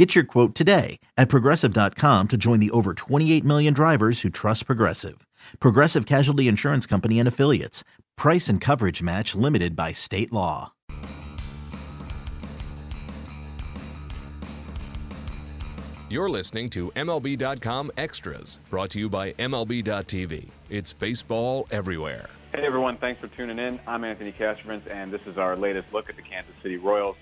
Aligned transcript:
Get 0.00 0.14
your 0.14 0.24
quote 0.24 0.54
today 0.54 0.98
at 1.18 1.28
progressive.com 1.28 2.28
to 2.28 2.36
join 2.38 2.58
the 2.58 2.70
over 2.70 2.94
28 2.94 3.44
million 3.44 3.74
drivers 3.74 4.22
who 4.22 4.30
trust 4.30 4.64
Progressive. 4.64 5.26
Progressive 5.60 6.06
Casualty 6.06 6.48
Insurance 6.48 6.86
Company 6.86 7.18
and 7.18 7.28
Affiliates. 7.28 7.84
Price 8.16 8.48
and 8.48 8.62
coverage 8.62 9.02
match 9.02 9.34
limited 9.34 9.76
by 9.76 9.92
state 9.92 10.32
law. 10.32 10.72
You're 16.08 16.30
listening 16.30 16.70
to 16.70 16.90
MLB.com 16.92 17.90
Extras, 17.98 18.58
brought 18.70 18.88
to 18.92 18.98
you 18.98 19.10
by 19.10 19.34
MLB.tv. 19.34 20.48
It's 20.70 20.94
baseball 20.94 21.66
everywhere. 21.70 22.30
Hey 22.54 22.64
everyone, 22.64 22.96
thanks 22.96 23.20
for 23.20 23.28
tuning 23.28 23.58
in. 23.58 23.78
I'm 23.86 24.04
Anthony 24.04 24.32
Castrovince, 24.32 24.90
and 24.90 25.12
this 25.12 25.20
is 25.26 25.36
our 25.36 25.56
latest 25.56 25.92
look 25.92 26.08
at 26.08 26.16
the 26.16 26.22
Kansas 26.22 26.54
City 26.62 26.78
Royals. 26.78 27.16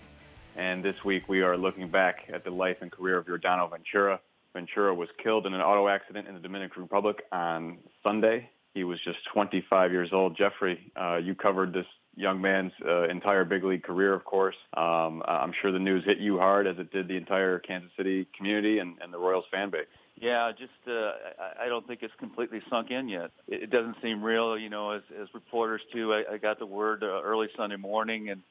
And 0.57 0.85
this 0.85 0.97
week 1.05 1.29
we 1.29 1.43
are 1.43 1.57
looking 1.57 1.91
back 1.91 2.25
at 2.33 2.45
the 2.45 2.51
life 2.51 2.79
and 2.81 2.91
career 2.91 3.19
of 3.19 3.27
Yordano 3.27 3.71
Ventura. 3.71 4.21
Ventura 4.53 4.95
was 4.95 5.09
killed 5.23 5.47
in 5.47 5.55
an 5.55 5.61
auto 5.61 5.89
accident 5.89 6.27
in 6.27 6.35
the 6.35 6.41
Dominican 6.41 6.83
Republic 6.83 7.23
on 7.31 7.79
Sunday. 8.03 8.51
He 8.75 8.85
was 8.85 8.99
just 9.05 9.19
25 9.33 9.93
years 9.93 10.11
old. 10.13 10.37
Jeffrey, 10.37 10.93
uh, 11.01 11.17
you 11.17 11.35
covered 11.35 11.73
this 11.73 11.87
young 12.17 12.41
man's 12.41 12.73
uh, 12.85 13.05
entire 13.09 13.45
big 13.45 13.65
league 13.65 13.85
career, 13.85 14.13
of 14.13 14.25
course. 14.25 14.57
Um, 14.77 15.23
I'm 15.27 15.53
sure 15.61 15.71
the 15.71 15.79
news 15.79 16.05
hit 16.05 16.19
you 16.19 16.39
hard 16.39 16.67
as 16.67 16.79
it 16.79 16.93
did 16.93 17.09
the 17.09 17.17
entire 17.17 17.59
Kansas 17.61 17.91
City 17.97 18.27
community 18.37 18.79
and, 18.81 18.97
and 19.01 19.13
the 19.13 19.19
Royals 19.19 19.45
fan 19.51 19.71
base. 19.71 19.87
Yeah, 20.21 20.51
just 20.51 20.73
uh, 20.89 21.13
I 21.61 21.69
don't 21.69 21.87
think 21.87 22.03
it's 22.03 22.15
completely 22.19 22.61
sunk 22.69 22.91
in 22.91 23.09
yet. 23.09 23.31
It 23.47 23.71
doesn't 23.71 23.97
seem 24.03 24.23
real, 24.23 24.59
you 24.59 24.69
know. 24.69 24.91
As, 24.91 25.03
as 25.21 25.29
reporters 25.33 25.81
too, 25.93 26.13
I, 26.13 26.35
I 26.35 26.39
got 26.39 26.59
the 26.59 26.67
word 26.67 27.05
uh, 27.05 27.23
early 27.23 27.49
Sunday 27.57 27.77
morning, 27.77 28.31
and 28.31 28.43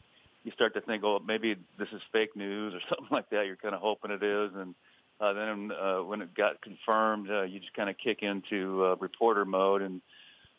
you 0.48 0.54
start 0.54 0.74
to 0.76 0.82
think, 0.82 1.04
oh, 1.04 1.20
maybe 1.28 1.58
this 1.78 1.90
is 1.92 2.02
fake 2.14 2.34
news 2.34 2.74
or 2.74 2.80
something 2.90 3.10
like 3.12 3.30
that. 3.32 3.46
You're 3.46 3.58
kind 3.58 3.76
of 3.76 3.82
hoping 3.82 4.12
it 4.12 4.24
is, 4.24 4.52
and 4.56 4.74
uh, 5.20 5.34
then 5.34 5.72
uh, 5.74 5.98
when 5.98 6.22
it 6.22 6.34
got 6.34 6.62
confirmed, 6.62 7.30
uh, 7.30 7.42
you 7.42 7.60
just 7.60 7.74
kind 7.74 7.90
of 7.90 7.98
kick 7.98 8.24
into 8.24 8.86
uh, 8.86 8.96
reporter 8.96 9.44
mode 9.44 9.82
and 9.82 10.02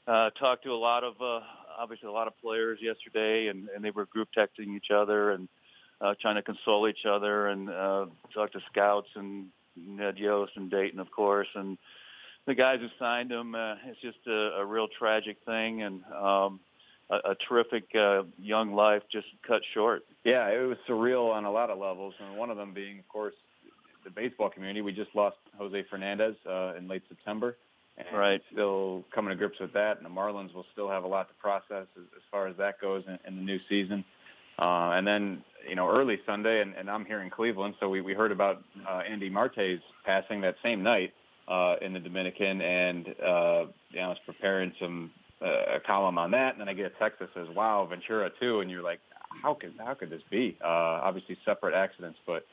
uh, 0.06 0.28
talked 0.38 0.64
to 0.64 0.72
a 0.72 0.76
lot 0.76 1.04
of 1.04 1.14
uh, 1.22 1.40
obviously 1.78 2.06
a 2.06 2.12
lot 2.12 2.26
of 2.26 2.38
players 2.38 2.78
yesterday, 2.82 3.48
and, 3.48 3.70
and 3.74 3.82
they 3.82 3.90
were 3.90 4.04
group 4.04 4.28
texting 4.36 4.76
each 4.76 4.90
other 4.94 5.30
and 5.30 5.48
uh, 6.02 6.14
trying 6.20 6.34
to 6.34 6.42
console 6.42 6.86
each 6.86 7.06
other, 7.08 7.48
and 7.48 7.70
uh, 7.70 8.06
talked 8.34 8.52
to 8.52 8.60
scouts 8.70 9.08
and 9.14 9.46
Ned 9.74 10.18
Yost 10.18 10.52
and 10.56 10.70
Dayton, 10.70 11.00
of 11.00 11.10
course, 11.10 11.48
and 11.54 11.78
the 12.46 12.54
guys 12.54 12.80
who 12.80 12.88
signed 12.98 13.32
him. 13.32 13.54
Uh, 13.54 13.76
it's 13.86 14.00
just 14.02 14.18
a, 14.26 14.58
a 14.58 14.66
real 14.66 14.88
tragic 14.98 15.38
thing, 15.46 15.82
and 15.82 16.02
um, 16.12 16.60
a, 17.10 17.16
a 17.30 17.36
terrific 17.48 17.84
uh, 17.94 18.22
young 18.38 18.74
life 18.74 19.02
just 19.10 19.26
cut 19.46 19.62
short. 19.74 20.04
Yeah, 20.24 20.48
it 20.48 20.66
was 20.66 20.78
surreal 20.88 21.32
on 21.32 21.44
a 21.44 21.50
lot 21.50 21.70
of 21.70 21.78
levels, 21.78 22.14
and 22.20 22.36
one 22.36 22.50
of 22.50 22.56
them 22.56 22.72
being, 22.72 22.98
of 22.98 23.08
course, 23.08 23.34
the 24.04 24.10
baseball 24.10 24.50
community. 24.50 24.80
We 24.80 24.92
just 24.92 25.14
lost 25.14 25.36
Jose 25.58 25.84
Fernandez 25.90 26.36
uh, 26.48 26.74
in 26.76 26.88
late 26.88 27.02
September. 27.08 27.56
And 27.96 28.16
right. 28.16 28.42
Still 28.52 29.04
coming 29.12 29.30
to 29.30 29.36
grips 29.36 29.58
with 29.58 29.72
that, 29.72 29.96
and 29.96 30.06
the 30.06 30.10
Marlins 30.10 30.54
will 30.54 30.66
still 30.72 30.88
have 30.88 31.02
a 31.02 31.08
lot 31.08 31.28
to 31.28 31.34
process 31.34 31.86
as, 31.96 32.04
as 32.16 32.22
far 32.30 32.46
as 32.46 32.56
that 32.56 32.80
goes 32.80 33.02
in, 33.08 33.18
in 33.26 33.36
the 33.36 33.42
new 33.42 33.58
season. 33.68 34.04
Uh, 34.58 34.92
and 34.94 35.06
then, 35.06 35.42
you 35.68 35.74
know, 35.74 35.88
early 35.88 36.20
Sunday, 36.24 36.60
and, 36.60 36.74
and 36.74 36.88
I'm 36.90 37.04
here 37.04 37.22
in 37.22 37.30
Cleveland, 37.30 37.74
so 37.80 37.88
we, 37.88 38.00
we 38.00 38.12
heard 38.14 38.32
about 38.32 38.62
uh, 38.88 39.02
Andy 39.08 39.28
Marte's 39.28 39.82
passing 40.04 40.40
that 40.42 40.56
same 40.62 40.82
night 40.82 41.12
uh, 41.48 41.76
in 41.80 41.92
the 41.92 42.00
Dominican, 42.00 42.60
and 42.60 43.08
uh, 43.24 43.66
you 43.90 44.00
know, 44.00 44.06
I 44.06 44.08
was 44.08 44.18
preparing 44.26 44.72
some 44.80 45.10
a 45.40 45.80
column 45.86 46.18
on 46.18 46.30
that, 46.32 46.52
and 46.52 46.60
then 46.60 46.68
I 46.68 46.74
get 46.74 46.86
a 46.86 46.98
text 46.98 47.20
that 47.20 47.30
says, 47.34 47.48
"Wow, 47.54 47.86
Ventura 47.86 48.30
too," 48.40 48.60
and 48.60 48.70
you're 48.70 48.82
like, 48.82 49.00
"How 49.42 49.54
could 49.54 49.74
how 49.78 49.94
could 49.94 50.10
this 50.10 50.22
be?" 50.30 50.56
Uh, 50.62 50.66
obviously, 50.66 51.38
separate 51.44 51.74
accidents, 51.74 52.18
but 52.26 52.46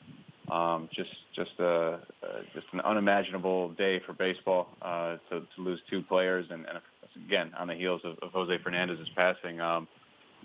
um, 0.52 0.88
just 0.94 1.10
just 1.34 1.52
a 1.58 1.98
uh, 2.22 2.42
just 2.54 2.66
an 2.72 2.80
unimaginable 2.80 3.70
day 3.70 4.00
for 4.06 4.12
baseball 4.12 4.68
uh, 4.82 5.16
to, 5.30 5.40
to 5.40 5.62
lose 5.62 5.80
two 5.90 6.02
players, 6.02 6.46
and, 6.50 6.66
and 6.66 6.78
again 7.26 7.52
on 7.58 7.68
the 7.68 7.74
heels 7.74 8.02
of, 8.04 8.18
of 8.22 8.32
Jose 8.32 8.58
Fernandez's 8.62 9.08
passing. 9.16 9.60
Um, 9.60 9.88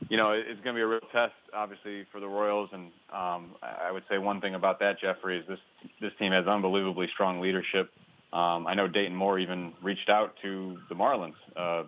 you 0.10 0.18
know, 0.18 0.32
it's 0.32 0.60
going 0.62 0.76
to 0.76 0.80
be 0.80 0.82
a 0.82 0.88
real 0.88 1.00
test, 1.12 1.34
obviously, 1.54 2.06
for 2.12 2.20
the 2.20 2.28
Royals. 2.28 2.70
And 2.74 2.92
um, 3.14 3.52
I 3.62 3.92
would 3.92 4.04
say 4.10 4.18
one 4.18 4.42
thing 4.42 4.56
about 4.56 4.80
that, 4.80 5.00
Jeffrey, 5.00 5.38
is 5.38 5.48
this 5.48 5.60
this 6.00 6.12
team 6.18 6.32
has 6.32 6.48
unbelievably 6.48 7.10
strong 7.14 7.40
leadership. 7.40 7.92
Um, 8.34 8.66
I 8.66 8.74
know 8.74 8.88
Dayton 8.88 9.16
Moore 9.16 9.38
even 9.40 9.74
reached 9.84 10.10
out 10.10 10.36
to 10.42 10.80
the 10.90 10.96
Marlins 10.96 11.36
uh, 11.56 11.84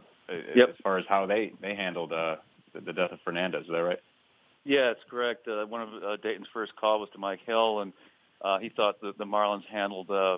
yep. 0.56 0.70
as 0.70 0.76
far 0.84 0.98
as 0.98 1.06
how 1.08 1.26
they 1.26 1.54
they 1.62 1.76
handled 1.76 2.14
uh, 2.14 2.38
the, 2.74 2.82
the 2.82 2.94
death 2.94 3.12
of 3.12 3.20
Fernandez. 3.22 3.64
Is 3.64 3.72
that 3.72 3.84
right? 3.84 4.00
Yeah, 4.66 4.92
it's 4.92 5.04
correct. 5.10 5.48
Uh, 5.48 5.66
one 5.66 5.82
of 5.82 6.04
uh, 6.04 6.18
Dayton's 6.18 6.48
first 6.54 6.76
call 6.76 7.00
was 7.00 7.10
to 7.14 7.20
Mike 7.20 7.42
Hill, 7.46 7.82
and 7.82 7.94
uh, 8.42 8.60
he 8.60 8.70
thought 8.70 9.02
that 9.02 9.18
the 9.18 9.26
Marlins 9.26 9.66
handled 9.66 10.10
uh, 10.10 10.38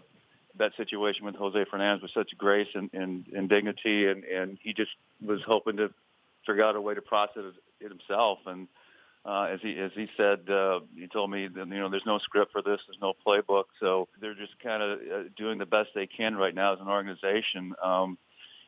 that 0.57 0.71
situation 0.77 1.25
with 1.25 1.35
Jose 1.35 1.65
Fernandez 1.69 2.01
with 2.01 2.11
such 2.11 2.35
grace 2.37 2.67
and, 2.73 2.89
and, 2.93 3.25
and 3.35 3.49
dignity, 3.49 4.07
and, 4.07 4.23
and 4.23 4.57
he 4.61 4.73
just 4.73 4.91
was 5.23 5.41
hoping 5.45 5.77
to 5.77 5.91
figure 6.45 6.63
out 6.63 6.75
a 6.75 6.81
way 6.81 6.93
to 6.93 7.01
process 7.01 7.43
it 7.79 7.89
himself. 7.89 8.39
And 8.45 8.67
uh, 9.25 9.47
as 9.51 9.59
he 9.61 9.77
as 9.77 9.91
he 9.95 10.07
said, 10.15 10.49
uh, 10.49 10.81
he 10.95 11.07
told 11.07 11.31
me 11.31 11.47
that 11.47 11.67
you 11.67 11.79
know 11.79 11.89
there's 11.89 12.05
no 12.05 12.19
script 12.19 12.51
for 12.51 12.61
this, 12.61 12.79
there's 12.87 13.01
no 13.01 13.13
playbook, 13.25 13.65
so 13.79 14.07
they're 14.21 14.35
just 14.35 14.57
kind 14.59 14.83
of 14.83 14.99
uh, 14.99 15.23
doing 15.35 15.57
the 15.57 15.65
best 15.65 15.89
they 15.95 16.07
can 16.07 16.35
right 16.35 16.53
now 16.53 16.73
as 16.73 16.79
an 16.79 16.87
organization. 16.87 17.73
Um, 17.83 18.17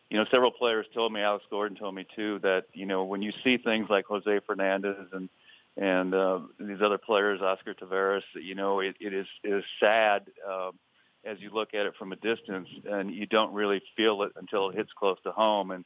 you 0.09 0.18
know, 0.18 0.25
several 0.31 0.51
players 0.51 0.85
told 0.94 1.12
me, 1.12 1.22
Alex 1.22 1.45
Gordon 1.50 1.78
told 1.78 1.95
me 1.95 2.06
too, 2.16 2.40
that 2.40 2.66
you 2.73 2.85
know 2.85 3.03
when 3.03 3.22
you 3.22 3.31
see 3.44 3.57
things 3.57 3.90
like 3.90 4.06
Jose 4.06 4.40
Fernandez 4.45 5.07
and 5.12 5.29
and 5.75 6.13
uh, 6.16 6.40
these 6.59 6.81
other 6.81 6.97
players, 6.97 7.40
Oscar 7.40 7.75
Taveras, 7.75 8.23
you 8.34 8.56
know, 8.56 8.79
it, 8.79 8.95
it 9.00 9.13
is 9.13 9.28
it 9.44 9.53
is 9.53 9.63
sad 9.79 10.28
uh, 10.47 10.72
as 11.23 11.40
you 11.40 11.51
look 11.51 11.73
at 11.73 11.85
it 11.85 11.95
from 11.97 12.12
a 12.12 12.16
distance, 12.16 12.68
and 12.90 13.13
you 13.13 13.25
don't 13.25 13.53
really 13.53 13.81
feel 13.95 14.23
it 14.23 14.31
until 14.38 14.69
it 14.69 14.75
hits 14.75 14.91
close 14.97 15.18
to 15.23 15.31
home. 15.31 15.72
And 15.72 15.85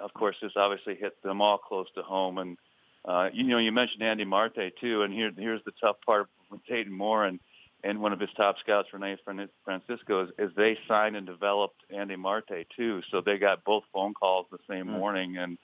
of 0.00 0.12
course, 0.14 0.36
this 0.40 0.52
obviously 0.56 0.94
hit 0.94 1.20
them 1.22 1.40
all 1.40 1.58
close 1.58 1.86
to 1.94 2.02
home. 2.02 2.38
And 2.38 2.58
uh, 3.04 3.30
you 3.32 3.44
know, 3.44 3.58
you 3.58 3.72
mentioned 3.72 4.02
Andy 4.02 4.24
Marte 4.24 4.72
too, 4.80 5.02
and 5.02 5.12
here 5.12 5.32
here's 5.36 5.64
the 5.64 5.72
tough 5.80 5.96
part 6.04 6.28
with 6.50 6.64
Dayton 6.66 6.92
Moore 6.92 7.24
and 7.24 7.40
and 7.84 8.00
one 8.00 8.12
of 8.12 8.20
his 8.20 8.30
top 8.36 8.56
scouts, 8.58 8.88
Rene 8.92 9.16
Francisco, 9.64 10.24
is, 10.24 10.30
is 10.38 10.50
they 10.56 10.78
signed 10.88 11.16
and 11.16 11.26
developed 11.26 11.82
Andy 11.90 12.16
Marte 12.16 12.66
too. 12.76 13.02
So 13.10 13.20
they 13.20 13.38
got 13.38 13.64
both 13.64 13.84
phone 13.92 14.14
calls 14.14 14.46
the 14.50 14.58
same 14.68 14.86
mm-hmm. 14.86 14.96
morning, 14.96 15.36
and 15.36 15.58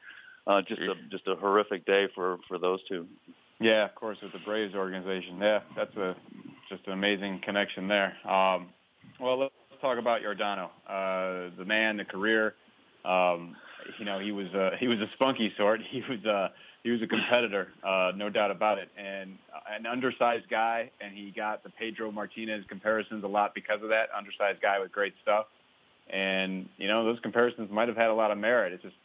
uh, 0.47 0.63
just 0.63 0.81
a 0.81 0.95
just 1.11 1.27
a 1.27 1.37
horrific 1.37 1.87
day 1.87 2.09
for 2.15 2.39
for 2.47 2.59
those 2.59 2.81
two. 2.89 3.07
Yeah, 3.59 3.85
of 3.85 3.95
course, 3.95 4.19
with 4.23 4.33
the 4.33 4.39
Braves 4.39 4.75
organization. 4.75 5.39
Yeah, 5.41 5.61
that's 5.77 5.97
a 5.97 6.15
just 6.69 6.87
an 6.87 6.93
amazing 6.93 7.41
connection 7.45 7.89
there. 7.89 8.17
Um, 8.29 8.69
well, 9.19 9.39
let's 9.39 9.53
talk 9.81 9.99
about 9.99 10.23
Yordano, 10.23 10.71
uh, 10.89 11.51
the 11.57 11.65
man, 11.65 11.97
the 11.97 12.05
career. 12.05 12.55
Um, 13.05 13.57
you 13.99 14.05
know, 14.05 14.19
he 14.19 14.33
was 14.33 14.49
uh, 14.55 14.71
he 14.79 14.89
was 14.89 14.99
a 15.01 15.09
spunky 15.15 15.53
sort. 15.57 15.81
He 15.91 16.03
was 16.09 16.25
uh, 16.25 16.49
he 16.83 16.91
was 16.91 17.03
a 17.03 17.07
competitor, 17.07 17.69
uh, 17.85 18.13
no 18.17 18.31
doubt 18.31 18.51
about 18.51 18.79
it, 18.79 18.89
and 18.97 19.37
an 19.71 19.87
undersized 19.87 20.49
guy. 20.49 20.91
And 21.01 21.15
he 21.15 21.31
got 21.31 21.63
the 21.63 21.71
Pedro 21.71 22.11
Martinez 22.11 22.65
comparisons 22.69 23.23
a 23.23 23.29
lot 23.29 23.55
because 23.55 23.83
of 23.83 23.91
that. 23.91 24.09
Undersized 24.17 24.63
guy 24.63 24.81
with 24.81 24.91
great 24.91 25.15
stuff, 25.23 25.47
and 26.09 26.69
you 26.79 26.89
know 26.89 27.05
those 27.05 27.21
comparisons 27.21 27.71
might 27.71 27.89
have 27.89 27.97
had 27.97 28.09
a 28.09 28.15
lot 28.15 28.31
of 28.31 28.39
merit. 28.39 28.73
It's 28.73 28.83
just 28.83 28.97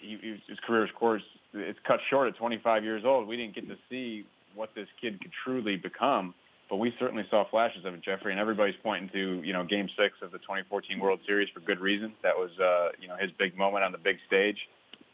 he, 0.00 0.40
his 0.48 0.58
career, 0.66 0.84
of 0.84 0.94
course, 0.94 1.22
it's 1.54 1.78
cut 1.86 2.00
short 2.08 2.28
at 2.28 2.36
25 2.36 2.84
years 2.84 3.04
old. 3.04 3.28
We 3.28 3.36
didn't 3.36 3.54
get 3.54 3.68
to 3.68 3.76
see 3.90 4.24
what 4.54 4.74
this 4.74 4.88
kid 5.00 5.20
could 5.20 5.32
truly 5.44 5.76
become, 5.76 6.34
but 6.68 6.76
we 6.76 6.94
certainly 6.98 7.24
saw 7.30 7.44
flashes 7.48 7.84
of 7.84 7.94
it, 7.94 8.02
Jeffrey. 8.02 8.32
And 8.32 8.40
everybody's 8.40 8.76
pointing 8.82 9.10
to 9.10 9.42
you 9.42 9.52
know 9.52 9.64
Game 9.64 9.88
Six 9.98 10.16
of 10.22 10.32
the 10.32 10.38
2014 10.38 10.98
World 10.98 11.20
Series 11.26 11.50
for 11.50 11.60
good 11.60 11.80
reason. 11.80 12.14
That 12.22 12.36
was 12.38 12.50
uh, 12.58 12.92
you 12.98 13.08
know 13.08 13.16
his 13.16 13.30
big 13.32 13.56
moment 13.56 13.84
on 13.84 13.92
the 13.92 13.98
big 13.98 14.16
stage, 14.26 14.56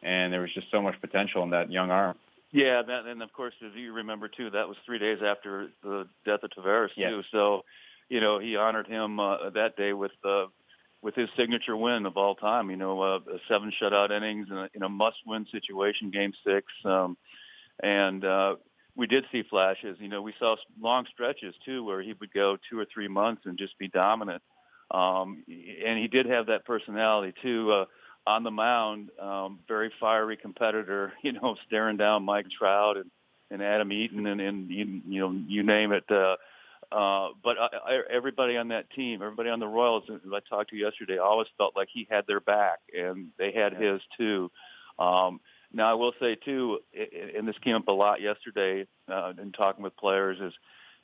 and 0.03 0.33
there 0.33 0.41
was 0.41 0.53
just 0.55 0.71
so 0.71 0.81
much 0.81 1.01
potential 1.01 1.43
in 1.43 1.51
that 1.51 1.71
young 1.71 1.91
arm. 1.91 2.17
Yeah, 2.51 2.83
that, 2.83 3.07
and 3.07 3.23
of 3.23 3.33
course, 3.33 3.55
as 3.65 3.73
you 3.75 3.93
remember 3.93 4.29
too, 4.29 4.51
that 4.51 4.69
was 4.69 4.77
three 4.87 4.99
days 4.99 5.19
after 5.23 5.69
the 5.83 6.09
death 6.25 6.41
of 6.43 6.51
Taveras 6.51 6.91
yes. 6.97 7.11
too. 7.11 7.23
So, 7.31 7.65
you 8.09 8.21
know, 8.21 8.39
he 8.39 8.57
honored 8.57 8.87
him 8.87 9.21
uh, 9.21 9.51
that 9.51 9.77
day 9.77 9.93
with 9.93 10.13
uh, 10.25 10.47
with 11.03 11.15
his 11.15 11.29
signature 11.37 11.77
win 11.77 12.07
of 12.07 12.17
all 12.17 12.35
time. 12.35 12.71
You 12.71 12.77
know, 12.77 13.01
uh, 13.01 13.19
seven 13.49 13.71
shutout 13.81 14.11
innings 14.11 14.49
in 14.51 14.57
a, 14.57 14.69
in 14.75 14.83
a 14.83 14.89
must-win 14.89 15.47
situation, 15.53 16.11
Game 16.11 16.33
Six, 16.45 16.67
um, 16.85 17.19
and 17.83 18.25
uh, 18.25 18.57
we 18.97 19.07
did 19.07 19.27
see 19.31 19.43
flashes. 19.43 19.99
You 20.01 20.09
know, 20.09 20.23
we 20.23 20.33
saw 20.39 20.57
long 20.81 21.07
stretches 21.13 21.55
too 21.65 21.85
where 21.85 22.01
he 22.01 22.15
would 22.15 22.33
go 22.33 22.57
two 22.69 22.79
or 22.79 22.87
three 22.93 23.09
months 23.09 23.43
and 23.45 23.59
just 23.59 23.79
be 23.79 23.89
dominant. 23.89 24.43
Um, 24.91 25.45
and 25.47 25.99
he 25.99 26.09
did 26.09 26.25
have 26.27 26.47
that 26.47 26.65
personality 26.65 27.35
too. 27.43 27.71
Uh, 27.71 27.85
on 28.29 28.43
the 28.43 28.51
mound, 28.51 29.09
um, 29.19 29.59
very 29.67 29.91
fiery 29.99 30.37
competitor, 30.37 31.15
you 31.23 31.33
know, 31.33 31.57
staring 31.67 31.97
down 31.97 32.23
Mike 32.25 32.47
Trout 32.51 32.99
and, 32.99 33.11
and 33.51 33.63
Adam 33.63 33.91
Eaton 33.91 34.27
and, 34.27 34.41
and 34.41 34.71
you, 34.71 35.01
you 35.09 35.21
know, 35.21 35.33
you 35.47 35.63
name 35.63 35.93
it. 35.93 36.05
Uh, 36.11 36.37
uh, 36.93 37.31
but 37.43 37.59
I, 37.59 37.69
I, 37.87 38.03
everybody 38.11 38.57
on 38.57 38.69
that 38.69 38.91
team, 38.91 39.23
everybody 39.23 39.49
on 39.49 39.61
the 39.61 39.67
Royals, 39.67 40.05
who 40.07 40.35
I 40.35 40.41
talked 40.41 40.71
to 40.71 40.77
yesterday, 40.77 41.19
always 41.19 41.49
felt 41.57 41.75
like 41.75 41.89
he 41.93 42.07
had 42.11 42.27
their 42.27 42.41
back, 42.41 42.79
and 42.97 43.29
they 43.39 43.53
had 43.53 43.73
yeah. 43.73 43.93
his 43.93 44.03
too. 44.17 44.51
Um, 44.99 45.41
now, 45.73 45.91
I 45.91 45.95
will 45.95 46.13
say 46.21 46.35
too, 46.35 46.81
and 47.37 47.47
this 47.47 47.59
came 47.63 47.77
up 47.77 47.89
a 47.89 47.93
lot 47.93 48.21
yesterday 48.21 48.87
uh, 49.07 49.33
in 49.41 49.53
talking 49.53 49.83
with 49.83 49.97
players, 49.97 50.39
is 50.41 50.55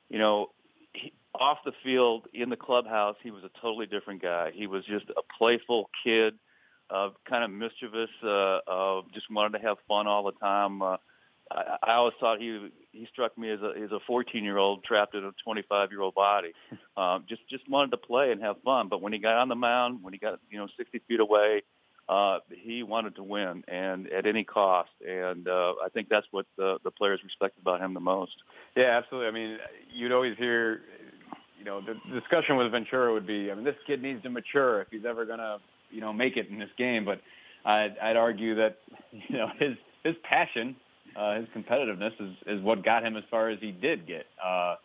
you 0.08 0.18
know, 0.18 0.50
he, 0.94 1.12
off 1.34 1.58
the 1.64 1.72
field 1.82 2.28
in 2.32 2.48
the 2.48 2.56
clubhouse, 2.56 3.16
he 3.22 3.30
was 3.30 3.44
a 3.44 3.50
totally 3.60 3.86
different 3.86 4.22
guy. 4.22 4.52
He 4.54 4.66
was 4.66 4.84
just 4.84 5.06
a 5.10 5.22
playful 5.38 5.90
kid, 6.02 6.34
uh, 6.90 7.10
kind 7.28 7.44
of 7.44 7.50
mischievous, 7.50 8.10
uh, 8.22 8.58
uh, 8.66 9.02
just 9.12 9.30
wanted 9.30 9.58
to 9.58 9.64
have 9.66 9.78
fun 9.88 10.06
all 10.06 10.24
the 10.24 10.32
time. 10.32 10.82
Uh, 10.82 10.96
I, 11.50 11.76
I 11.82 11.94
always 11.94 12.14
thought 12.20 12.40
he 12.40 12.70
he 12.92 13.06
struck 13.12 13.36
me 13.36 13.50
as 13.50 13.60
a 13.60 13.72
as 13.82 13.92
a 13.92 14.00
14 14.06 14.44
year 14.44 14.58
old 14.58 14.84
trapped 14.84 15.14
in 15.14 15.24
a 15.24 15.32
25 15.44 15.90
year 15.90 16.00
old 16.00 16.14
body. 16.14 16.52
Um, 16.96 17.24
just 17.28 17.42
just 17.48 17.68
wanted 17.68 17.90
to 17.90 17.96
play 17.96 18.30
and 18.30 18.40
have 18.40 18.62
fun. 18.62 18.86
But 18.88 19.02
when 19.02 19.12
he 19.12 19.18
got 19.18 19.34
on 19.38 19.48
the 19.48 19.56
mound, 19.56 20.04
when 20.04 20.12
he 20.12 20.18
got 20.20 20.38
you 20.48 20.58
know 20.58 20.68
60 20.76 21.00
feet 21.08 21.18
away, 21.18 21.62
uh, 22.08 22.38
he 22.50 22.84
wanted 22.84 23.16
to 23.16 23.24
win 23.24 23.64
and 23.66 24.06
at 24.12 24.26
any 24.26 24.44
cost. 24.44 24.90
And 25.04 25.48
uh, 25.48 25.74
I 25.84 25.88
think 25.88 26.08
that's 26.08 26.28
what 26.30 26.46
the 26.56 26.78
the 26.84 26.92
players 26.92 27.18
respected 27.24 27.62
about 27.62 27.80
him 27.80 27.94
the 27.94 28.00
most. 28.00 28.36
Yeah, 28.76 28.96
absolutely. 28.96 29.26
I 29.26 29.30
mean, 29.32 29.58
you'd 29.92 30.12
always 30.12 30.36
hear. 30.38 30.82
You 31.58 31.64
know, 31.64 31.80
the 31.80 31.94
discussion 32.20 32.56
with 32.56 32.70
Ventura 32.70 33.10
would 33.10 33.26
be, 33.26 33.50
I 33.50 33.54
mean, 33.54 33.64
this 33.64 33.76
kid 33.86 34.02
needs 34.02 34.22
to 34.24 34.28
mature 34.28 34.82
if 34.82 34.88
he's 34.90 35.06
ever 35.06 35.24
going 35.24 35.38
to, 35.38 35.60
you 35.90 36.00
know, 36.00 36.12
make 36.12 36.36
it 36.36 36.48
in 36.48 36.58
this 36.58 36.70
game. 36.76 37.04
But 37.04 37.20
I'd, 37.64 37.96
I'd 37.98 38.16
argue 38.16 38.54
that, 38.56 38.78
you 39.12 39.36
know, 39.38 39.50
his 39.58 39.76
his 40.02 40.16
passion 40.22 40.76
uh, 41.16 41.36
his 41.36 41.46
competitiveness 41.56 42.12
is, 42.20 42.34
is 42.46 42.62
what 42.62 42.84
got 42.84 43.04
him 43.04 43.16
as 43.16 43.24
far 43.30 43.48
as 43.48 43.58
he 43.60 43.70
did 43.70 44.06
get. 44.06 44.26
Uh, 44.42 44.76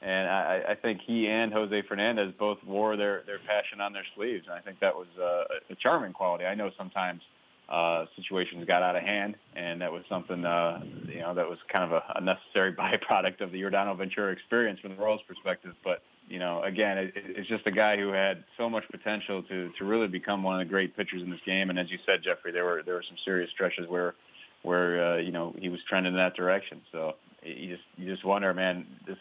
and 0.00 0.28
I, 0.28 0.62
I 0.70 0.74
think 0.74 1.00
he 1.04 1.28
and 1.28 1.52
Jose 1.52 1.82
Fernandez 1.88 2.32
both 2.38 2.58
wore 2.64 2.96
their, 2.96 3.22
their 3.26 3.38
passion 3.38 3.80
on 3.80 3.92
their 3.92 4.04
sleeves. 4.14 4.44
And 4.46 4.54
I 4.54 4.60
think 4.60 4.80
that 4.80 4.94
was 4.94 5.08
uh, 5.20 5.44
a 5.70 5.74
charming 5.76 6.12
quality. 6.12 6.44
I 6.44 6.54
know 6.54 6.70
sometimes 6.76 7.22
uh, 7.68 8.04
situations 8.16 8.64
got 8.66 8.82
out 8.82 8.96
of 8.96 9.02
hand, 9.02 9.34
and 9.56 9.80
that 9.80 9.90
was 9.90 10.02
something, 10.08 10.44
uh, 10.44 10.80
you 11.08 11.20
know, 11.20 11.34
that 11.34 11.48
was 11.48 11.58
kind 11.72 11.84
of 11.84 11.92
a, 11.92 12.02
a 12.16 12.20
necessary 12.20 12.72
byproduct 12.78 13.40
of 13.40 13.50
the 13.50 13.60
Yordano 13.60 13.96
Ventura 13.96 14.32
experience 14.32 14.78
from 14.80 14.90
the 14.94 15.02
Royals' 15.02 15.20
perspective. 15.26 15.74
But, 15.82 16.02
you 16.28 16.38
know, 16.38 16.62
again, 16.62 16.98
it, 16.98 17.12
it's 17.14 17.48
just 17.48 17.66
a 17.66 17.70
guy 17.70 17.96
who 17.96 18.08
had 18.08 18.44
so 18.56 18.68
much 18.68 18.84
potential 18.90 19.42
to, 19.44 19.70
to 19.78 19.84
really 19.84 20.08
become 20.08 20.42
one 20.42 20.60
of 20.60 20.66
the 20.66 20.70
great 20.70 20.96
pitchers 20.96 21.22
in 21.22 21.30
this 21.30 21.40
game. 21.46 21.70
And 21.70 21.78
as 21.78 21.90
you 21.90 21.98
said, 22.04 22.22
Jeffrey, 22.22 22.52
there 22.52 22.64
were, 22.64 22.82
there 22.84 22.94
were 22.94 23.04
some 23.06 23.16
serious 23.24 23.50
stretches 23.50 23.88
where 23.88 24.14
where 24.62 25.14
uh, 25.14 25.16
you 25.18 25.32
know 25.32 25.54
he 25.58 25.68
was 25.68 25.80
trending 25.88 26.12
in 26.12 26.18
that 26.18 26.34
direction. 26.34 26.80
So 26.92 27.14
you 27.42 27.76
just 27.76 27.86
you 27.96 28.10
just 28.12 28.24
wonder, 28.24 28.52
man, 28.52 28.86
this 29.06 29.16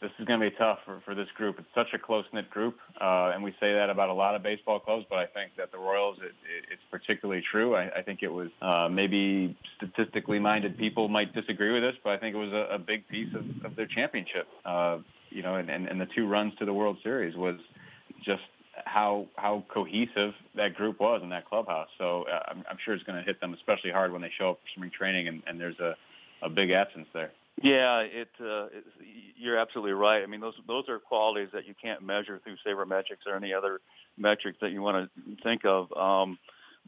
this 0.00 0.12
is 0.20 0.26
going 0.26 0.38
to 0.38 0.48
be 0.48 0.56
tough 0.56 0.78
for, 0.84 1.00
for 1.04 1.14
this 1.14 1.26
group. 1.36 1.58
It's 1.58 1.68
such 1.74 1.88
a 1.92 1.98
close 1.98 2.24
knit 2.32 2.48
group, 2.50 2.78
uh, 3.00 3.32
and 3.34 3.42
we 3.42 3.50
say 3.58 3.74
that 3.74 3.90
about 3.90 4.08
a 4.08 4.14
lot 4.14 4.36
of 4.36 4.42
baseball 4.42 4.78
clubs. 4.78 5.04
But 5.10 5.18
I 5.18 5.26
think 5.26 5.52
that 5.56 5.72
the 5.72 5.78
Royals, 5.78 6.18
it, 6.18 6.26
it, 6.26 6.64
it's 6.72 6.82
particularly 6.90 7.42
true. 7.50 7.74
I, 7.74 7.90
I 7.98 8.02
think 8.02 8.22
it 8.22 8.32
was 8.32 8.48
uh, 8.62 8.88
maybe 8.90 9.56
statistically 9.76 10.38
minded 10.38 10.78
people 10.78 11.08
might 11.08 11.34
disagree 11.34 11.72
with 11.72 11.82
this, 11.82 11.96
but 12.04 12.10
I 12.10 12.18
think 12.18 12.36
it 12.36 12.38
was 12.38 12.52
a, 12.52 12.74
a 12.74 12.78
big 12.78 13.08
piece 13.08 13.34
of, 13.34 13.44
of 13.64 13.76
their 13.76 13.86
championship. 13.86 14.46
Uh, 14.64 14.98
you 15.30 15.42
know, 15.42 15.56
and, 15.56 15.70
and, 15.70 15.86
and 15.86 16.00
the 16.00 16.06
two 16.06 16.26
runs 16.26 16.54
to 16.58 16.64
the 16.64 16.72
World 16.72 16.98
Series 17.02 17.36
was 17.36 17.56
just 18.24 18.42
how 18.84 19.26
how 19.36 19.64
cohesive 19.68 20.34
that 20.54 20.74
group 20.74 21.00
was 21.00 21.20
in 21.22 21.30
that 21.30 21.48
clubhouse. 21.48 21.88
So 21.98 22.24
uh, 22.32 22.42
I'm, 22.48 22.64
I'm 22.70 22.78
sure 22.84 22.94
it's 22.94 23.04
going 23.04 23.18
to 23.18 23.24
hit 23.24 23.40
them 23.40 23.54
especially 23.54 23.90
hard 23.90 24.12
when 24.12 24.22
they 24.22 24.30
show 24.38 24.50
up 24.50 24.60
for 24.62 24.68
spring 24.76 24.90
training 24.96 25.28
and, 25.28 25.42
and 25.46 25.60
there's 25.60 25.78
a, 25.80 25.96
a 26.42 26.48
big 26.48 26.70
absence 26.70 27.06
there. 27.12 27.32
Yeah, 27.60 28.00
it, 28.00 28.28
uh, 28.40 28.66
it 28.66 28.84
you're 29.36 29.58
absolutely 29.58 29.92
right. 29.92 30.22
I 30.22 30.26
mean, 30.26 30.40
those 30.40 30.54
those 30.66 30.88
are 30.88 30.98
qualities 30.98 31.48
that 31.52 31.66
you 31.66 31.74
can't 31.80 32.02
measure 32.02 32.40
through 32.44 32.56
sabermetrics 32.66 33.26
or 33.26 33.34
any 33.34 33.52
other 33.52 33.80
metrics 34.16 34.58
that 34.60 34.70
you 34.70 34.80
want 34.80 35.10
to 35.10 35.42
think 35.42 35.64
of. 35.64 35.92
Um, 35.96 36.38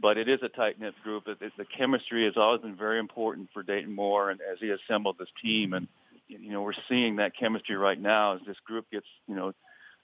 but 0.00 0.16
it 0.16 0.28
is 0.28 0.38
a 0.42 0.48
tight 0.48 0.80
knit 0.80 0.94
group. 1.02 1.26
It, 1.26 1.38
it, 1.40 1.52
the 1.58 1.64
chemistry 1.64 2.24
has 2.24 2.34
always 2.36 2.62
been 2.62 2.76
very 2.76 2.98
important 2.98 3.48
for 3.52 3.62
Dayton 3.62 3.94
Moore, 3.94 4.30
and 4.30 4.40
as 4.40 4.58
he 4.60 4.70
assembled 4.70 5.16
this 5.18 5.28
team, 5.42 5.72
and 5.72 5.88
you 6.38 6.52
know, 6.52 6.62
we're 6.62 6.72
seeing 6.88 7.16
that 7.16 7.36
chemistry 7.36 7.76
right 7.76 8.00
now 8.00 8.34
as 8.34 8.40
this 8.46 8.56
group 8.64 8.90
gets 8.90 9.06
you 9.26 9.34
know 9.34 9.52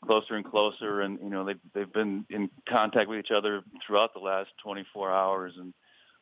closer 0.05 0.35
and 0.35 0.45
closer, 0.45 1.01
and 1.01 1.19
you 1.23 1.31
know 1.31 1.45
they've 1.45 1.61
they've 1.75 1.93
been 1.93 2.25
in 2.29 2.51
contact 2.69 3.09
with 3.09 3.19
each 3.19 3.31
other 3.31 3.63
throughout 3.87 4.13
the 4.13 4.21
last 4.21 4.51
24 4.63 5.13
hours, 5.13 5.55
and 5.59 5.73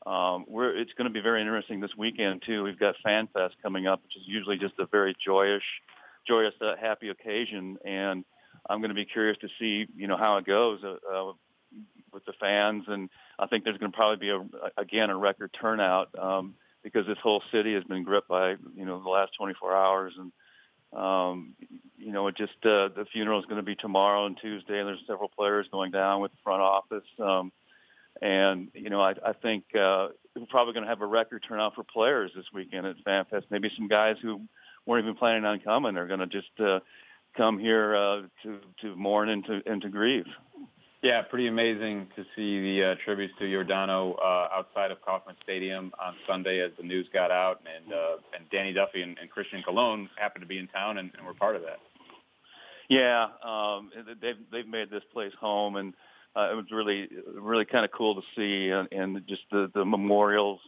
um, 0.06 0.44
we're 0.48 0.76
it's 0.76 0.92
going 0.94 1.06
to 1.06 1.12
be 1.12 1.20
very 1.20 1.40
interesting 1.40 1.80
this 1.80 1.96
weekend 1.96 2.42
too. 2.44 2.62
We've 2.62 2.78
got 2.78 2.96
Fan 3.02 3.28
Fest 3.32 3.56
coming 3.62 3.86
up, 3.86 4.02
which 4.02 4.16
is 4.16 4.22
usually 4.26 4.58
just 4.58 4.74
a 4.78 4.86
very 4.86 5.14
joyous, 5.24 5.62
joyous, 6.26 6.54
uh, 6.60 6.76
happy 6.76 7.08
occasion, 7.08 7.78
and 7.84 8.24
I'm 8.68 8.80
going 8.80 8.90
to 8.90 8.94
be 8.94 9.06
curious 9.06 9.38
to 9.38 9.48
see 9.58 9.86
you 9.96 10.06
know 10.06 10.16
how 10.16 10.36
it 10.36 10.44
goes 10.44 10.80
uh, 10.84 10.96
uh, 11.12 11.32
with 12.12 12.24
the 12.26 12.34
fans, 12.34 12.84
and 12.88 13.08
I 13.38 13.46
think 13.46 13.64
there's 13.64 13.78
going 13.78 13.92
to 13.92 13.96
probably 13.96 14.16
be 14.16 14.30
a 14.30 14.44
again 14.76 15.10
a 15.10 15.16
record 15.16 15.56
turnout 15.58 16.16
um, 16.18 16.54
because 16.84 17.06
this 17.06 17.19
whole 17.20 17.42
city 17.50 17.75
has 17.75 17.82
been 17.84 18.04
gripped 18.04 18.28
by 18.28 18.50
you 18.76 18.84
know 18.84 19.02
the 19.02 19.08
last 19.08 19.32
24 19.36 19.75
hours 19.75 20.14
and 20.16 20.31
um, 20.94 21.54
you 21.98 22.12
know, 22.12 22.28
it 22.28 22.36
just 22.36 22.54
uh, 22.64 22.88
the 22.88 23.06
funeral 23.12 23.40
is 23.40 23.46
going 23.46 23.56
to 23.56 23.62
be 23.62 23.75
tomorrow 23.75 24.26
and 24.26 24.38
Tuesday, 24.40 24.78
and 24.78 24.88
there's 24.88 25.02
several 25.06 25.28
players 25.28 25.66
going 25.70 25.90
down 25.90 26.20
with 26.20 26.31
the 26.31 26.38
front 26.44 26.62
office. 26.62 27.04
Um, 27.19 27.52
and 28.22 28.69
you 28.75 28.90
know, 28.90 29.00
I, 29.00 29.14
I 29.25 29.32
think 29.32 29.64
uh, 29.75 30.08
we're 30.36 30.46
probably 30.48 30.75
going 30.75 30.84
to 30.84 30.90
have 30.90 31.00
a 31.00 31.06
record 31.06 31.44
turnout 31.46 31.75
for 31.75 31.82
players 31.82 32.31
this 32.34 32.44
weekend 32.52 32.86
at 32.86 32.96
FanFest. 33.04 33.44
Maybe 33.50 33.72
some 33.76 33.88
guys 33.88 34.16
who 34.22 34.42
weren't 34.86 35.04
even 35.04 35.16
planning 35.16 35.44
on 35.44 35.60
coming 35.60 35.96
are 35.96 36.06
going 36.06 36.20
to 36.20 36.26
just 36.26 36.60
uh, 36.60 36.81
come 37.36 37.58
here 37.58 37.96
uh, 37.96 38.22
to 38.44 38.60
to 38.82 38.94
mourn 38.94 39.28
and 39.31 39.44
to 39.46 39.62
and 39.66 39.82
to 39.82 39.88
grieve. 39.88 40.26
Yeah, 41.04 41.20
pretty 41.20 41.48
amazing 41.48 42.06
to 42.16 42.24
see 42.34 42.62
the 42.62 42.92
uh, 42.92 42.94
tributes 43.04 43.34
to 43.38 43.44
Yordano 43.44 44.16
uh, 44.18 44.48
outside 44.50 44.90
of 44.90 45.02
Kauffman 45.02 45.36
Stadium 45.42 45.92
on 46.02 46.14
Sunday 46.26 46.60
as 46.60 46.70
the 46.78 46.82
news 46.82 47.06
got 47.12 47.30
out, 47.30 47.60
and 47.76 47.92
uh, 47.92 48.16
and 48.34 48.48
Danny 48.50 48.72
Duffy 48.72 49.02
and, 49.02 49.18
and 49.18 49.28
Christian 49.28 49.62
Colon 49.62 50.08
happened 50.16 50.40
to 50.40 50.46
be 50.46 50.56
in 50.56 50.66
town 50.68 50.96
and, 50.96 51.10
and 51.14 51.26
were 51.26 51.34
part 51.34 51.56
of 51.56 51.62
that. 51.62 51.78
Yeah, 52.88 53.26
um, 53.44 53.90
they've 54.22 54.38
they've 54.50 54.66
made 54.66 54.88
this 54.88 55.02
place 55.12 55.34
home, 55.38 55.76
and 55.76 55.92
uh, 56.34 56.48
it 56.50 56.54
was 56.54 56.70
really 56.72 57.10
really 57.38 57.66
kind 57.66 57.84
of 57.84 57.92
cool 57.92 58.14
to 58.14 58.22
see, 58.34 58.70
and, 58.70 58.88
and 58.90 59.26
just 59.28 59.42
the 59.52 59.70
the 59.74 59.84
memorials, 59.84 60.60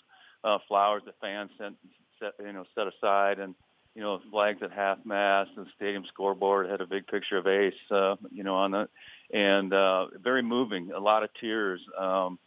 uh, 0.44 0.58
flowers 0.68 1.00
that 1.06 1.14
fans 1.18 1.48
sent 1.58 1.76
set 2.20 2.34
you 2.44 2.52
know 2.52 2.66
set 2.75 2.87
aside, 2.87 3.38
and 3.38 3.54
you 3.96 4.02
know 4.02 4.20
flags 4.30 4.62
at 4.62 4.70
half 4.70 4.98
mast, 5.06 5.50
and 5.56 5.64
the 5.64 5.70
stadium 5.74 6.04
scoreboard 6.06 6.68
had 6.68 6.82
a 6.82 6.86
big 6.86 7.06
picture 7.06 7.38
of 7.38 7.46
Ace, 7.46 7.72
uh, 7.90 8.16
you 8.30 8.44
know 8.44 8.54
on 8.54 8.72
the 8.72 8.88
and 9.32 9.72
uh, 9.72 10.08
very 10.22 10.42
moving, 10.42 10.92
a 10.92 11.00
lot 11.00 11.22
of 11.22 11.30
tears. 11.40 11.80
Um, 11.98 12.38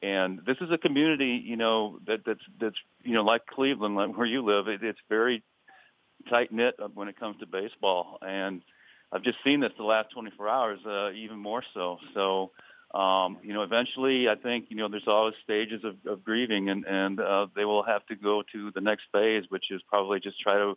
and 0.00 0.40
this 0.46 0.58
is 0.60 0.70
a 0.70 0.78
community, 0.78 1.42
you 1.44 1.56
know, 1.56 1.98
that, 2.06 2.24
that's 2.26 2.42
that's 2.60 2.76
you 3.02 3.14
know 3.14 3.24
like 3.24 3.46
Cleveland, 3.46 3.96
like 3.96 4.16
where 4.16 4.26
you 4.26 4.42
live. 4.42 4.68
It, 4.68 4.82
it's 4.84 5.00
very 5.08 5.42
tight 6.28 6.52
knit 6.52 6.74
when 6.92 7.08
it 7.08 7.18
comes 7.18 7.38
to 7.40 7.46
baseball, 7.46 8.18
and 8.20 8.60
I've 9.10 9.22
just 9.22 9.38
seen 9.42 9.60
this 9.60 9.72
the 9.78 9.84
last 9.84 10.10
24 10.12 10.48
hours, 10.48 10.80
uh, 10.86 11.10
even 11.14 11.38
more 11.38 11.62
so. 11.72 11.98
So, 12.12 12.50
um, 12.92 13.38
you 13.42 13.54
know, 13.54 13.62
eventually, 13.62 14.28
I 14.28 14.34
think 14.34 14.66
you 14.68 14.76
know 14.76 14.88
there's 14.88 15.08
always 15.08 15.34
stages 15.42 15.84
of, 15.84 15.96
of 16.06 16.22
grieving, 16.22 16.68
and 16.68 16.86
and 16.86 17.18
uh, 17.18 17.46
they 17.56 17.64
will 17.64 17.82
have 17.82 18.04
to 18.06 18.14
go 18.14 18.42
to 18.52 18.70
the 18.72 18.82
next 18.82 19.04
phase, 19.10 19.44
which 19.48 19.70
is 19.70 19.80
probably 19.88 20.20
just 20.20 20.38
try 20.38 20.58
to 20.58 20.76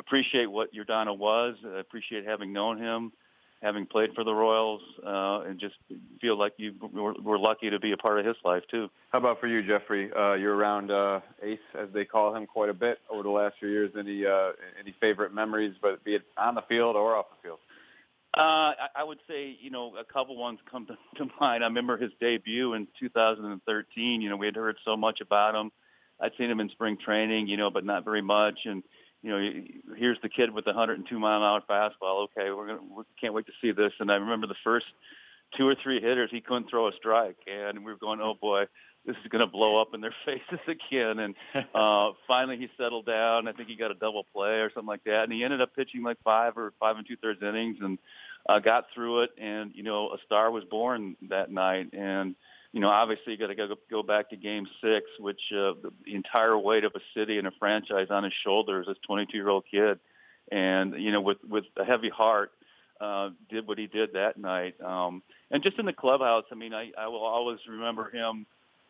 appreciate 0.00 0.46
what 0.46 0.72
Yordano 0.74 1.16
was, 1.16 1.56
appreciate 1.78 2.24
having 2.24 2.52
known 2.52 2.78
him, 2.78 3.12
having 3.62 3.86
played 3.86 4.12
for 4.14 4.24
the 4.24 4.34
Royals, 4.34 4.82
uh, 5.06 5.42
and 5.46 5.60
just 5.60 5.76
feel 6.20 6.36
like 6.36 6.54
you 6.56 6.74
were, 6.92 7.14
were 7.14 7.38
lucky 7.38 7.70
to 7.70 7.78
be 7.78 7.92
a 7.92 7.96
part 7.96 8.18
of 8.18 8.26
his 8.26 8.36
life 8.44 8.64
too. 8.70 8.90
How 9.10 9.18
about 9.18 9.40
for 9.40 9.46
you, 9.46 9.62
Jeffrey? 9.62 10.10
Uh, 10.12 10.34
you're 10.34 10.54
around 10.54 10.90
uh, 10.90 11.20
Ace, 11.42 11.58
as 11.78 11.88
they 11.92 12.04
call 12.04 12.34
him, 12.34 12.46
quite 12.46 12.68
a 12.68 12.74
bit 12.74 12.98
over 13.08 13.22
the 13.22 13.30
last 13.30 13.56
few 13.60 13.68
years. 13.68 13.92
Any 13.98 14.26
uh, 14.26 14.52
any 14.78 14.94
favorite 15.00 15.32
memories, 15.32 15.74
but 15.80 16.02
be 16.04 16.16
it 16.16 16.22
on 16.36 16.54
the 16.54 16.62
field 16.62 16.96
or 16.96 17.16
off 17.16 17.26
the 17.30 17.48
field? 17.48 17.60
Uh, 18.34 18.40
I, 18.40 18.88
I 18.96 19.04
would 19.04 19.18
say, 19.28 19.56
you 19.60 19.70
know, 19.70 19.94
a 19.96 20.04
couple 20.04 20.36
ones 20.36 20.58
come 20.70 20.86
to, 20.86 20.96
to 21.16 21.30
mind. 21.40 21.62
I 21.62 21.66
remember 21.66 21.96
his 21.96 22.10
debut 22.20 22.74
in 22.74 22.88
2013. 22.98 24.22
You 24.22 24.30
know, 24.30 24.36
we 24.36 24.46
had 24.46 24.56
heard 24.56 24.76
so 24.84 24.96
much 24.96 25.20
about 25.20 25.54
him. 25.54 25.70
I'd 26.18 26.32
seen 26.38 26.50
him 26.50 26.60
in 26.60 26.70
spring 26.70 26.96
training, 26.96 27.48
you 27.48 27.56
know, 27.56 27.70
but 27.70 27.84
not 27.84 28.04
very 28.04 28.22
much. 28.22 28.60
And 28.64 28.82
you 29.22 29.30
know, 29.30 29.94
here's 29.96 30.20
the 30.22 30.28
kid 30.28 30.52
with 30.52 30.64
the 30.64 30.72
102 30.72 31.18
mile 31.18 31.38
an 31.38 31.42
hour 31.42 31.62
fastball. 31.68 32.24
Okay, 32.24 32.50
we're 32.50 32.66
gonna 32.66 32.82
we 32.96 33.04
can't 33.20 33.34
wait 33.34 33.46
to 33.46 33.52
see 33.60 33.72
this. 33.72 33.92
And 34.00 34.10
I 34.10 34.16
remember 34.16 34.46
the 34.46 34.56
first 34.64 34.86
two 35.56 35.68
or 35.68 35.74
three 35.74 36.00
hitters, 36.00 36.30
he 36.30 36.40
couldn't 36.40 36.68
throw 36.68 36.88
a 36.88 36.92
strike, 36.92 37.36
and 37.46 37.84
we 37.84 37.92
were 37.92 37.98
going, 37.98 38.20
oh 38.20 38.34
boy, 38.34 38.66
this 39.04 39.16
is 39.24 39.30
to 39.30 39.46
blow 39.46 39.80
up 39.80 39.94
in 39.94 40.00
their 40.00 40.14
faces 40.24 40.60
again. 40.66 41.18
And 41.18 41.34
uh, 41.74 42.12
finally, 42.26 42.56
he 42.56 42.68
settled 42.76 43.06
down. 43.06 43.48
I 43.48 43.52
think 43.52 43.68
he 43.68 43.76
got 43.76 43.90
a 43.90 43.94
double 43.94 44.24
play 44.34 44.60
or 44.60 44.70
something 44.70 44.88
like 44.88 45.04
that, 45.04 45.24
and 45.24 45.32
he 45.32 45.44
ended 45.44 45.60
up 45.60 45.74
pitching 45.74 46.02
like 46.02 46.18
five 46.24 46.56
or 46.56 46.72
five 46.80 46.96
and 46.96 47.06
two 47.06 47.16
thirds 47.16 47.42
innings 47.42 47.78
and 47.80 47.98
uh, 48.48 48.58
got 48.58 48.86
through 48.94 49.22
it. 49.22 49.30
And 49.38 49.72
you 49.74 49.82
know, 49.82 50.10
a 50.10 50.18
star 50.24 50.50
was 50.50 50.64
born 50.64 51.16
that 51.28 51.50
night, 51.50 51.92
and 51.92 52.34
you 52.72 52.80
know, 52.80 52.88
obviously 52.88 53.32
you 53.32 53.38
got 53.38 53.48
to 53.48 53.54
go 53.54 53.74
go 53.90 54.02
back 54.02 54.30
to 54.30 54.36
Game 54.36 54.66
Six, 54.82 55.06
which 55.18 55.40
uh, 55.52 55.74
the, 55.82 55.92
entire 56.06 56.56
weight 56.56 56.84
of 56.84 56.92
a 56.94 57.00
city 57.14 57.38
and 57.38 57.46
a 57.46 57.52
franchise 57.58 58.06
on 58.10 58.24
his 58.24 58.32
shoulders. 58.42 58.86
This 58.86 58.96
22 59.06 59.36
year 59.36 59.48
old 59.48 59.64
kid, 59.70 59.98
and 60.50 60.94
you 60.94 61.12
know, 61.12 61.20
with 61.20 61.38
with 61.46 61.64
a 61.76 61.84
heavy 61.84 62.08
heart, 62.08 62.52
uh, 63.00 63.30
did 63.50 63.66
what 63.66 63.78
he 63.78 63.86
did 63.86 64.14
that 64.14 64.38
night. 64.38 64.80
Um, 64.80 65.22
and 65.50 65.62
just 65.62 65.78
in 65.78 65.84
the 65.84 65.92
clubhouse, 65.92 66.44
I 66.50 66.54
mean, 66.54 66.72
I, 66.72 66.92
I 66.96 67.08
will 67.08 67.24
always 67.24 67.58
remember 67.68 68.10
him. 68.10 68.46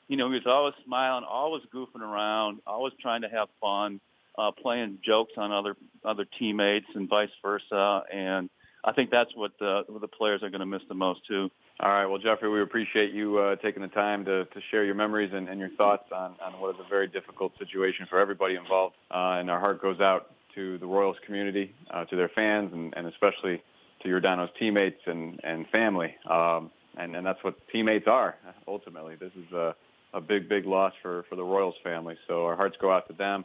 You 0.07 0.17
know, 0.17 0.29
he 0.29 0.35
was 0.35 0.47
always 0.47 0.75
smiling, 0.85 1.25
always 1.25 1.63
goofing 1.75 2.03
around, 2.03 2.61
always 2.67 2.93
trying 3.01 3.23
to 3.23 3.29
have 3.29 3.49
fun, 3.61 4.01
uh, 4.39 4.53
playing 4.53 4.99
jokes 5.05 5.33
on 5.37 5.51
other 5.51 5.77
other 6.05 6.25
teammates 6.39 6.87
and 6.95 7.09
vice 7.09 7.31
versa. 7.43 8.05
And 8.13 8.49
I 8.85 8.93
think 8.93 9.11
that's 9.11 9.35
what 9.35 9.59
the, 9.59 9.85
what 9.89 10.01
the 10.01 10.09
players 10.09 10.43
are 10.43 10.51
going 10.51 10.61
to 10.61 10.67
miss 10.67 10.83
the 10.89 10.95
most 10.95 11.27
too. 11.27 11.51
All 11.83 11.91
right. 11.91 12.07
Well, 12.07 12.19
Jeffrey, 12.19 12.49
we 12.49 12.63
appreciate 12.63 13.13
you 13.13 13.39
uh, 13.39 13.57
taking 13.57 13.83
the 13.83 13.89
time 13.89 14.25
to, 14.27 14.45
to 14.45 14.61
share 14.71 14.85
your 14.85 14.95
memories 14.95 15.33
and, 15.35 15.49
and 15.49 15.59
your 15.59 15.71
thoughts 15.71 16.05
on, 16.13 16.37
on 16.41 16.53
what 16.61 16.77
is 16.77 16.81
a 16.81 16.89
very 16.89 17.09
difficult 17.09 17.59
situation 17.59 18.07
for 18.09 18.21
everybody 18.21 18.55
involved. 18.55 18.95
Uh, 19.11 19.39
and 19.41 19.51
our 19.51 19.59
heart 19.59 19.83
goes 19.83 19.99
out 19.99 20.31
to 20.55 20.79
the 20.79 20.87
Royals 20.87 21.17
community, 21.27 21.75
uh, 21.91 22.05
to 22.05 22.15
their 22.15 22.29
fans, 22.29 22.73
and, 22.73 22.95
and 22.97 23.09
especially 23.09 23.61
to 24.01 24.09
Yordano's 24.09 24.51
teammates 24.61 25.01
and, 25.07 25.41
and 25.43 25.67
family. 25.71 26.15
Um, 26.31 26.71
and, 26.97 27.17
and 27.17 27.27
that's 27.27 27.43
what 27.43 27.57
teammates 27.73 28.07
are, 28.07 28.37
ultimately. 28.69 29.17
This 29.17 29.33
is 29.35 29.53
a, 29.53 29.75
a 30.15 30.21
big, 30.21 30.49
big 30.49 30.67
loss 30.67 30.93
for, 31.03 31.25
for 31.29 31.35
the 31.35 31.43
Royals 31.43 31.75
family. 31.83 32.17
So 32.29 32.47
our 32.47 32.55
hearts 32.55 32.77
go 32.81 32.93
out 32.93 33.09
to 33.09 33.13
them. 33.13 33.45